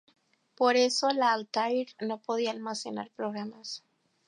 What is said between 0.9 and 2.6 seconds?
la Altair no podía